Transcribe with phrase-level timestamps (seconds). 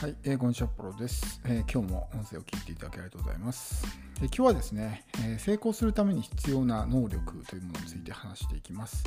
[0.00, 3.84] はい、えー、こんにちは、ポロです、えー、今日も音声を聞いていただきありがとうございます。
[4.22, 9.04] えー、今日はですね、え成功するために必要な能力というものについて話していきます。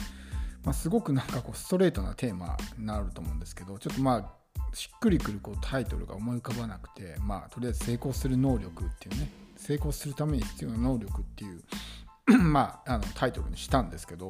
[0.64, 11.64] まあ、すごくなんかこうストレートなテーマになると思うんですけど、ちょっとまあ、しっくりくるこうタイトルが思い浮かばなくて、まあ、とりあえず成功する能力っていうね、成功するために必要な能力っていう
[12.38, 14.30] まあ、あのタイトルにしたんですけど、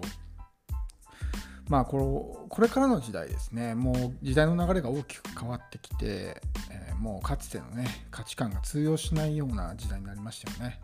[1.69, 10.79] まあここれからの時代ですね、もう時代の流れが大きく変わってきて、え、もうかつてのね、価値観が通用しないような時代になりましたよね。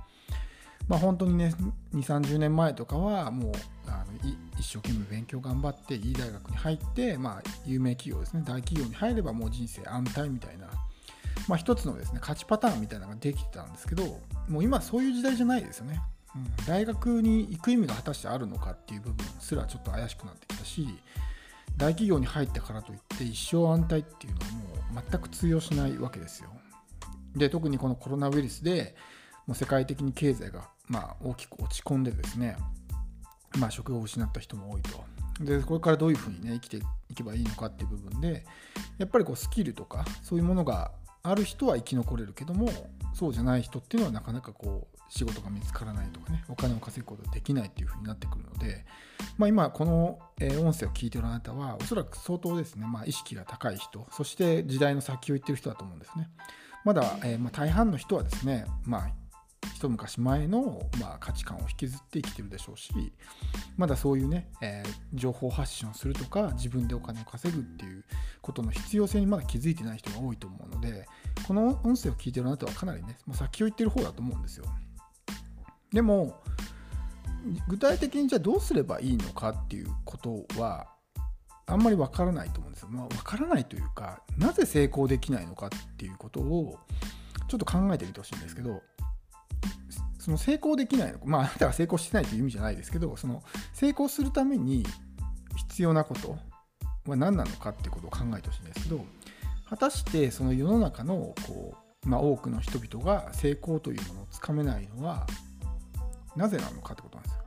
[0.88, 1.54] まあ、本当にね、
[1.94, 3.52] 2、30年前とかは、もう
[3.88, 4.30] あの
[4.60, 10.68] 一生懸命勉強頑張って、いい大学に入って、まあ、有名企業ですね、大企業に入ればもう人生安泰みたいな、
[11.48, 16.02] まあ、一つのですね、勝ちパターンみたいなのができてたんですけど、もう今そういう時代じゃないですよね。
[16.68, 20.88] 大学に行く意味が果たしてあるのかっていう部分すらちょっと怪しくなってきたし
[21.78, 24.46] 大企業に入ったからといって一生安泰っていうのは
[24.94, 26.50] もう全く通用しないわけですよ。
[27.36, 28.96] で特にこのコロナウイルスで
[29.48, 32.58] もう世界的に経済がまあ大きく落ち込んでですね、
[33.58, 35.04] まあ、職を失った人も多いと。
[35.40, 36.78] でこれからどういうふうにね生きて
[37.10, 38.46] いけばいいのかっていう部分で
[38.98, 40.92] やっぱりこうスキルとかそういうものが
[41.24, 42.70] ある人は生き残れるけども
[43.14, 48.86] そうじゃない人っていうのはなかなかこう仕事が見つからないとかねお金を稼ぐことができないっていうふうになってくるので、
[49.38, 56.30] まあ、今この音声を聞いてるあなたはおそらく相当ですね、まあ、意識が高い人そして時代の先を言ってる人だと思うんですね。
[56.86, 59.10] まだ、えー、まあ大半の人はですね、まあ、
[59.76, 62.92] 一昔前の、まあ、価値観を引きずって生きてるでしょうし
[63.78, 68.04] まだそういうね、えー、情報発信をするとか自分でお金を稼ぐっていう
[68.42, 71.06] ことの必要性にまだ気づいてない人が多いと思うので
[71.48, 74.66] この音声を聞いてるあなたはかなりね、まあ、先を言ってる方だと思うんですよ。
[75.92, 76.42] でも
[77.68, 80.88] 具体的にじゃあどうすればいいのかっていうことは
[81.66, 82.90] あんまりわからないと思うんですよ。
[82.90, 86.80] まあ、わからないというかなぜ成功できないのかっていうことを
[87.48, 88.82] ちょっと考えてみてほしいんですけど
[90.20, 94.86] その成功できないのまああなたが成功してないという意味じゃないですけどその成功するために
[95.56, 96.38] 必要なこと
[97.10, 99.06] は何なのかっていうことを考えてほしいんですけど
[99.70, 105.28] 果たしてその世の中のこう、まあ、多くの人々が成功というものをつかめないのは
[106.36, 107.44] なぜなのかってことなんですよ。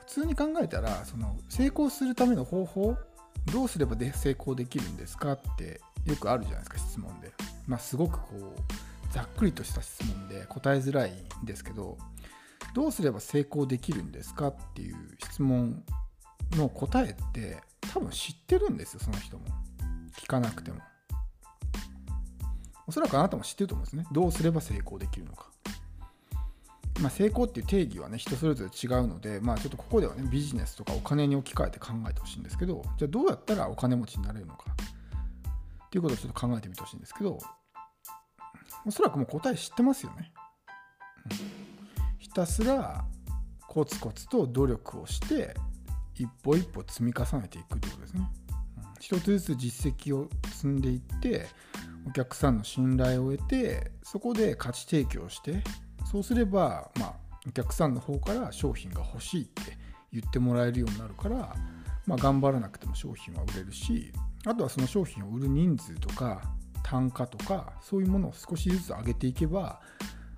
[0.00, 2.96] 普通に考えたらその成功するための方法
[3.52, 7.32] どうすればで成功できるんですかってよくあるじゃないですか質問で。
[7.66, 11.12] まあ、すごくこうざっくりとした質問で答えづらい
[11.42, 11.98] んですけど
[12.74, 15.82] どうすれば成功できるんですかっていう質問
[16.52, 17.58] の答えって
[17.92, 19.44] 多分知ってるんですよその人も
[20.18, 20.80] 聞かなくても
[22.86, 25.48] おそらくあなたも知ってると思うんですねどうすれば成功できるのか
[27.00, 34.64] まあ、成功っていう定義はね人それぞれ違うので、まあ、ちょっとここではねビジネスとかお金に置き換えて考えてほしいんですけどじゃあどうやったらお金持ちになれるのか
[35.86, 37.38] っていうことをちょっと考えてみてほしいんですけど
[38.86, 40.32] おそらくもう答え知ってますよね。
[41.30, 41.36] うん、
[42.18, 43.04] ひたすら
[43.66, 45.54] コツコツと努力をして
[46.14, 48.30] 一歩一歩積み重ねていくってことですね。
[48.78, 51.46] うん、一つずつ実績を積んでいって
[52.06, 55.62] お客さんの信頼を得てそこで価値提供して
[56.10, 57.14] そうすれば、まあ、
[57.46, 59.62] お客さんの方から商品が欲しいって
[60.12, 61.54] 言ってもらえるようになるから、
[62.06, 64.12] まあ、頑張らなくても商品は売れるし
[64.44, 66.42] あとはその商品を売る人数とか
[66.84, 69.80] 単価とかそういうものを少しずつ上げていけば、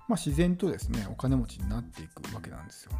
[0.07, 2.91] まあ、自然とですねお金持ちになっていくわけなんですよ。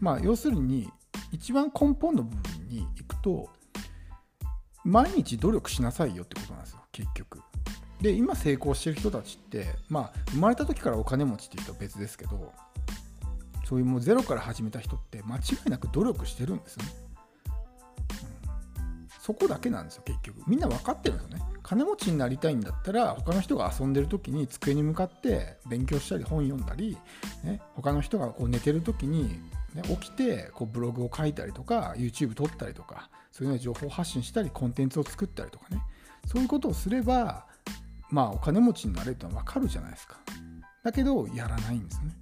[0.00, 0.88] まあ、要するに
[1.32, 3.50] 一番根本の部分に行くと
[4.84, 7.40] 毎日努力しなさいよってことなんですよ結局。
[8.00, 12.52] で今成功してる人たちってまあ生まれた時からお金持ちっていうと別ですけど
[13.68, 16.92] そういうもうゼロから始めた人って間違いなく努力してるんですよね、
[18.78, 20.42] うん、そこだけなんですよ結局。
[20.46, 21.44] みんな分かってるんですよね。
[21.62, 26.96] 金持ちになりたいんだったら他の人が遊んでる時に机に向かって勉強したり本読んだり、
[27.44, 29.42] ね、他の人がこう寝てる時に、
[29.74, 35.82] ね、起きてこうブログを書いたりとか YouTube 撮ったりとかそういうの情報発信したりコンテンツを作ったりとかね。
[36.26, 37.46] そういうことをすれば
[38.10, 40.16] まあお金持ちになれるってのは分かるじゃないですか。
[40.82, 42.12] だけどやらないんですね。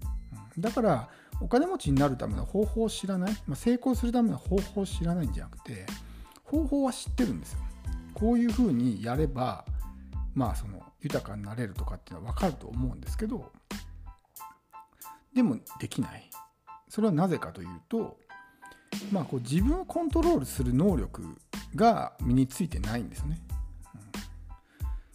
[0.59, 1.09] だから
[1.41, 5.85] お金持ちになるための方法を知らない、まあ、成功するための方法を知らないんじゃなくて
[6.45, 7.59] 方法は知ってるんですよ。
[8.15, 9.65] こういうふうにやれば
[10.35, 13.53] まあその豊かになれるとかっていうのは分かると思うんですけど
[15.35, 16.31] でもできない。
[16.89, 18.17] それはなぜかというと
[19.13, 21.37] まあこう自分をコントロールする能力
[21.75, 23.39] が身についてないんですね。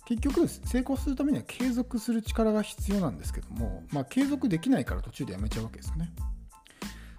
[0.05, 6.11] 結局成功するためには継続する力が必要なんですけども、まあ、継続できないから途中でやめちゃうわけですよね。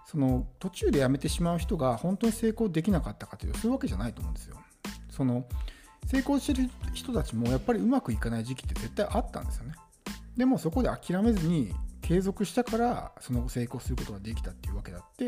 [0.06, 4.56] その途中でやめてしまう人が本当に成功できなかったかというとそういうわけじゃないと思うんですよ。
[5.08, 5.46] その
[6.06, 9.75] 成功してる人たちもやっぱりうまくいかない時期って絶対あったんですよね
[10.37, 15.26] でもそこで諦めずに継続したからその後成功することができたっていうわけだって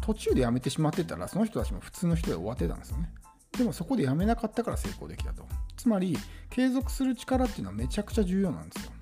[0.00, 3.10] 途中で辞めてしまってたらその人たちも普通の人で終わってたんですよね
[3.56, 5.46] でもそこで辞めなかったから成功できたと。
[5.76, 6.16] つまり
[6.50, 8.92] 継続する力っていうのはめちゃくちゃ重要なんですよ。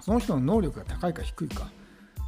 [0.00, 1.68] その人の能力が高いか低いか。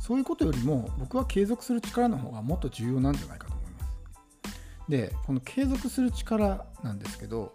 [0.00, 4.88] そういうことよりも僕は継続する力の方がもっと重要なんじゃないかと思います。
[4.88, 7.54] でこの継続する力なんですけど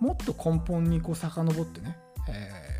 [0.00, 1.96] もっと根本にこう遡ってね、
[2.28, 2.78] え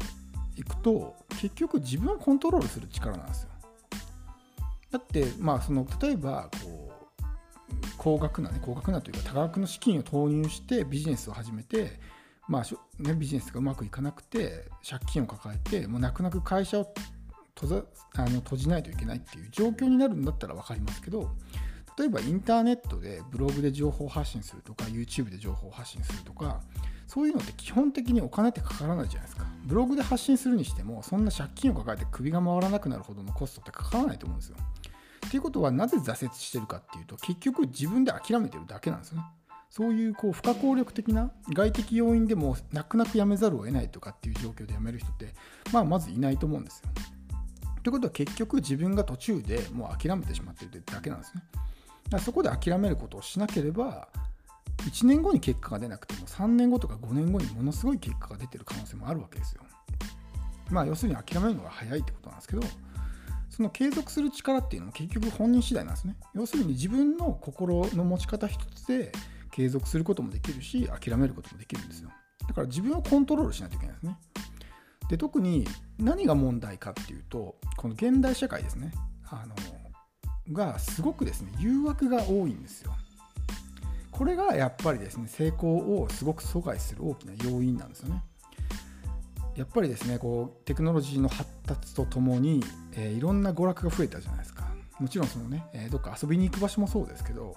[0.57, 3.51] ー、いくと結局自分をコントロールする力なんですよ。
[4.91, 6.86] だってまあその例えばこう
[7.97, 12.01] 高額なね高額なというか多額の資金を投入してビジネスを始めて
[12.49, 16.87] まあね、ビジネスがうまくいかなくて借金を抱えてもう泣く泣く会社を
[17.61, 17.85] 閉ざ
[18.15, 21.31] あの閉じないといけないっていう状況になるんだったら分かりますけど
[21.99, 26.61] 例えばインターネットでブログで情報発信するとか YouTube で情報発信するとか
[27.07, 29.47] そういうのって基本的にお金ってかからないじゃないですか。
[29.65, 34.57] ブログで発信するにしてもそんな借金を抱えて首が回らなくなるほどのコストってかからないと思うんですよ。
[35.27, 39.25] っていうことはなぜ挫折してるかっていうと結局自分で諦めてるだけなんですよね
[39.71, 45.35] そういうこう不可抗力的な外的要因でも泣く泣くやめざるを得ないとかっていう状況でやめる人って、
[45.73, 46.91] まあ、まずいないと思うんですよ。
[47.83, 51.43] ということは結局自分が途中でもう諦めてしまってるだけなんですね。
[51.53, 51.61] だ
[52.13, 54.09] からそこで諦めることをしなければ
[54.79, 59.63] 1年後に結果が出なくても3年後とか5年後にものすごい結果が出てる可能性もあるわけですよ。
[60.71, 62.63] まあ要するに諦めるのが早いってことなんですけど
[63.57, 66.15] その継続する力っていうのも結局本人次第なんですね。
[66.35, 69.13] 要するに自分の心の持ち方一つで
[69.51, 72.11] 継続することもできるし諦めることもできるんですよ。
[72.47, 74.19] だから自分をコントロールしないといけないですね。
[75.09, 75.67] で特に
[75.99, 78.93] 何が問題かっていうとこの現代社会ですね。
[79.31, 79.55] あの
[80.53, 82.95] がすごくですね誘惑が多いんですよ。
[84.11, 88.23] これがやっぱりですね成功をすごく阻害する大きな要因なんですよね。
[89.57, 92.63] やっぱりですねこうテクノロジーの発達とともに、
[92.93, 94.67] えー、いろんな娯楽が増えたじゃないですか
[94.99, 97.57] もちろんそのね、えー、どっか遊びに行く場所もそうですけど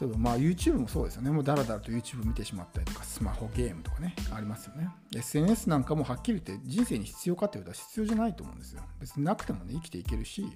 [0.00, 1.30] 例えばまあ YouTube もそうですよね。
[1.30, 4.90] もうだらだらと YouTube 見てしまったりとか、スマホゲームとかね、ありますよね。
[5.16, 8.82] SNS なんかもはっきり言って人生に必要かっていうと必要じゃないと思うんですよ。
[9.00, 10.46] 別になくてもね、生きていけるし、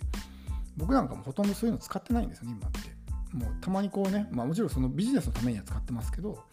[0.77, 2.79] 僕なんかもほとんどそういうの使ってないんですよね、今って。
[3.33, 6.45] もうたまにこうね、まあもちろんそのビジネスのためには使ってますけど、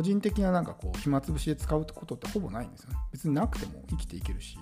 [0.00, 2.96] 個人的ななんかこう、暇つぶしで使うことってほぼないんですよね。
[3.12, 4.58] 別になくても生きていけるし。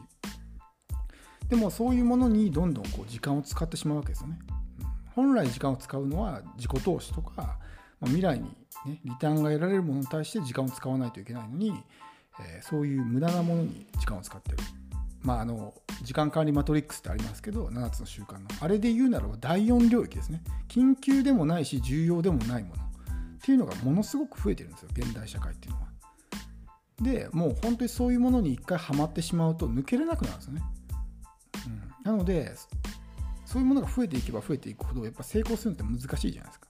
[1.48, 4.38] でもそういうものにどんどんこう時間を使ってしまうわけですよね。
[5.14, 8.46] 本来時間を使うのは自己投資とか、まあ、未来に、
[8.84, 11.72] ね、リターンが得られるものに対して時間を使わないといけないのに、
[12.40, 14.58] えー、そういう無駄なものに時間を使ってる。
[15.22, 22.87] まあ、あの時間管理マトリックスってありますけど7つの習慣のあれで言うならば第4領域ですね緊急でもないし重要でもないもの
[23.48, 25.88] っていうのがものすごく増えてるんですよ現代社会っていうのは。
[27.00, 30.62] でもう本当にそういうものに一回ハマってしまうと抜けれなくなるんですよね、
[32.04, 32.52] うん、なので
[33.46, 36.68] そういうものが増えていけば増えていくほどやっぱ成功するのって難しいじゃないですか。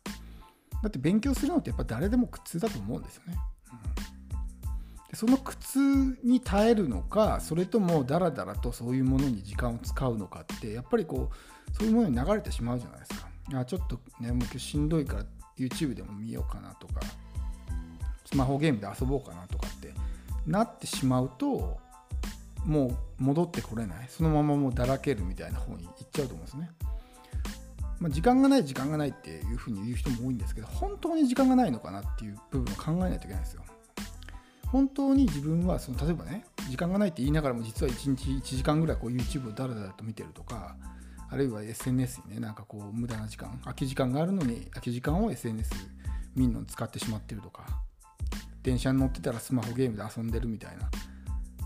[0.84, 3.34] だって勉強するのってやっぱ誰でも苦痛だと思うんですよね、
[3.72, 5.78] うん、でその苦痛
[6.22, 13.28] に耐えるのかそれともダラダラとそういうものに時間を使うのかってやっぱりこうそういうものに流れてしまうじゃないですか。
[13.54, 15.24] あちょっとねもう今日しんどいから
[15.58, 17.00] YouTube でも見ようかなとか
[18.24, 19.92] スマホゲームで遊ぼうかなとかって
[20.46, 21.78] なってしまうと
[22.64, 26.70] もう戻ってこれないそのままもうだらけるみたいな方に行っちゃうと思うんですね。
[28.00, 33.62] まあ、時間がない時間がないっていうふうに言う人も多いんですけど本当に時間がないのかなっていう部分を考えないといけないんですよ。
[34.66, 40.76] 本当に自分はその例えばね時間がないって言いながらも実は1日1時間ぐらいこう YouTube をだらだらと見てるとか
[41.30, 45.70] あるいは SNS にねなんかこう無駄な時間空き時間があるのに空き時間を SNS
[46.34, 47.66] 見るのに使ってしまってるとか
[48.62, 50.90] 電車に乗ってたらスマホゲームで遊んでるみたいな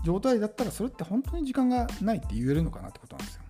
[0.03, 3.43] 状態だったらそれって本当に時間がないって言えるのかなってことなんですよ。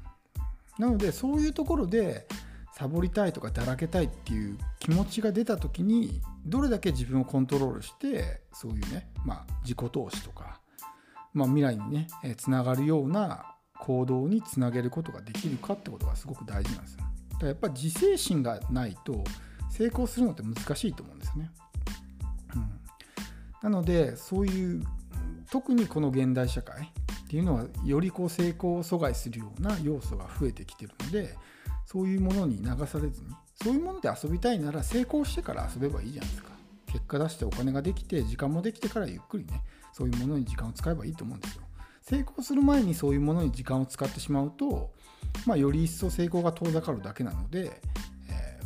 [0.77, 2.27] なのでそういうところで
[2.73, 10.59] サボりたいとかだらけたいっていう気持ちが出た時にどれだけ自分をコントロールしてそういうね、まあ、自己投資とか、
[11.33, 13.52] まあ、未来にねつながるような
[13.83, 16.99] 行動につなげることができるかってことがすごく大事なんですよ。
[17.31, 19.25] だからやっぱり自制心がないと
[19.69, 21.51] 成功するのって難しいと思うんですよね。
[22.55, 22.69] うん、
[23.61, 24.83] なのでそういう
[25.51, 26.93] 特にこの現代社会
[27.25, 31.35] っていうのはよりこう成功を阻害するような要素が増えてきてるので
[31.85, 36.49] そういうものに流されずにそういうもので遊びたいなら成功してから遊べばいいじゃないですか
[36.87, 39.61] 結果出してお金ができて時間もできてからゆっくりね
[39.91, 41.63] そういうものに時間を使えばいいと思うんですよ
[42.03, 44.91] 成功する前にそういうものに時間を使ってしまうと、
[45.45, 47.81] まあ、より一層成功が遠ざかるだけなので、
[48.29, 48.59] え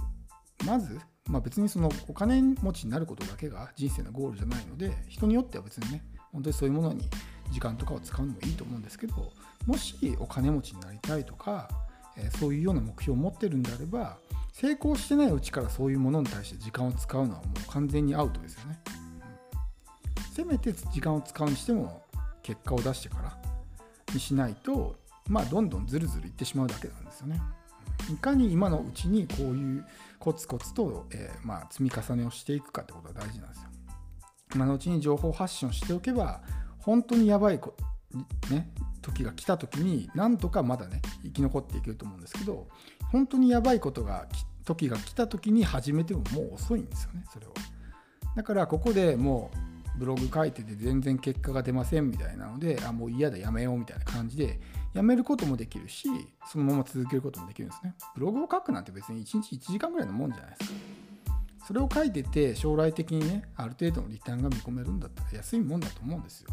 [0.59, 7.03] ー、まずまあ、別にそのお金持ちになることだけが人生のゴールじゃないので人によっては別にね本当にそういうものに
[7.51, 9.15] 時間とかを使うのもいいと思うんですけど
[9.65, 11.69] もしお金持ちになりたいとか、
[12.17, 14.17] えー、そういうような目標を持ってるんであれば
[14.53, 18.79] 成功してないうちからそういうものに対して時間を使うのはもう完全にアウトですよね。
[20.33, 22.01] せめて時間を使うにしても
[22.47, 23.37] 結果を出してから
[24.13, 24.95] にしないと、
[25.27, 27.41] まあ、どんどんずるずるいってしまうだけなんですよね。
[28.09, 29.85] いかに今のうちにこういう
[30.17, 33.69] コツコツと、えー、まあ、積み重ねをしていくかってことが大事なんですよ。
[34.55, 36.41] 今のうちに情報発信をしておけば
[36.79, 37.75] 本当にやばいこ、
[38.49, 42.69] ね、時が来た時になんとかまだね生き残っていけると思うんですけど
[43.11, 44.25] 本当にやばいことが
[44.63, 47.53] 時が来た時に始めてももう遅いんですよねそれを。
[48.37, 49.66] だからここでもう
[49.97, 54.59] ブログ書いてて全然結果が出ませんみたいなのであもう嫌だやめようみたいな感じで
[54.93, 56.07] やめることもできるし
[56.51, 57.95] そのまま続けることもできるんですね。
[58.15, 60.77] ブログを書くなんて別に1日1時間ぐらいのもんじゃないですか。
[61.67, 66.49] それを書いてて将来的にねある程度のリターンが見込めるんだったら安いもんだと思うんですよ。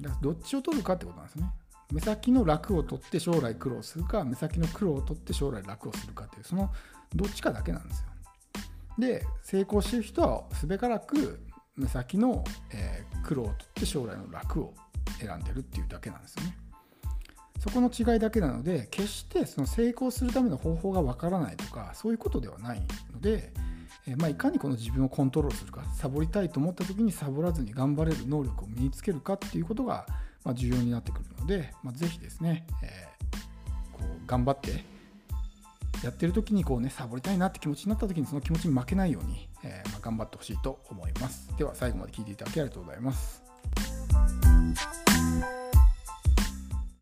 [0.00, 1.50] だからどっちを取るかってことなんですね。
[1.92, 6.72] 目先の楽を取って将来苦労するか目先の苦労を取って将来楽をするかっていうその
[7.14, 8.08] どっちかだけなんですよ。
[8.98, 11.40] で成功してる人はすべからく
[11.76, 14.74] 目先の、えー、苦労を取って将来の楽を
[15.18, 16.56] 選んでるっていうだけなんですよね。
[17.58, 23.52] そこの違いだけなので決してその成功するための方法がわからないとかそういうことではないので、
[24.06, 30.06] えー、まあ、いかにこの自分をコントロールするかサボりたいと思った時にサボらずに頑張れる能力を身につけるかっていうことが、
[30.44, 34.84] ま、重要になってくるので、まあ、ぜひですね、えー、こう頑張って
[36.06, 41.52] やってる時にこうねサボりたいなって気持ちになった時にその気持ちに負けないように、えー、ま頑張ってほしいと思います。
[41.58, 43.42] では最後まで聞いていただきありがとうございます。